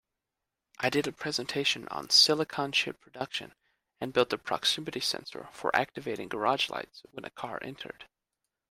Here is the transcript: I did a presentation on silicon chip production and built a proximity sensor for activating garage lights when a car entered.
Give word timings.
I 0.79 0.89
did 0.89 1.05
a 1.05 1.11
presentation 1.11 1.87
on 1.89 2.09
silicon 2.09 2.71
chip 2.71 2.99
production 2.99 3.53
and 3.99 4.11
built 4.11 4.33
a 4.33 4.39
proximity 4.39 4.99
sensor 4.99 5.49
for 5.53 5.75
activating 5.75 6.27
garage 6.27 6.71
lights 6.71 7.03
when 7.11 7.23
a 7.23 7.29
car 7.29 7.59
entered. 7.61 8.05